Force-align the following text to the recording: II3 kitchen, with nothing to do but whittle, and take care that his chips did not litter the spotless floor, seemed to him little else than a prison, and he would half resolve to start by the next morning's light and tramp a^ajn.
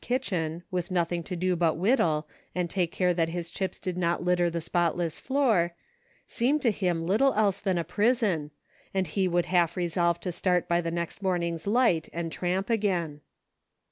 II3 0.01 0.03
kitchen, 0.07 0.63
with 0.71 0.89
nothing 0.89 1.21
to 1.21 1.35
do 1.35 1.55
but 1.55 1.77
whittle, 1.77 2.27
and 2.55 2.71
take 2.71 2.91
care 2.91 3.13
that 3.13 3.29
his 3.29 3.51
chips 3.51 3.77
did 3.77 3.95
not 3.95 4.23
litter 4.25 4.49
the 4.49 4.59
spotless 4.59 5.19
floor, 5.19 5.75
seemed 6.25 6.59
to 6.59 6.71
him 6.71 7.05
little 7.05 7.35
else 7.35 7.59
than 7.61 7.77
a 7.77 7.83
prison, 7.83 8.49
and 8.95 9.09
he 9.09 9.27
would 9.27 9.45
half 9.45 9.77
resolve 9.77 10.19
to 10.19 10.31
start 10.31 10.67
by 10.67 10.81
the 10.81 10.89
next 10.89 11.21
morning's 11.21 11.67
light 11.67 12.09
and 12.13 12.31
tramp 12.31 12.69
a^ajn. 12.69 13.19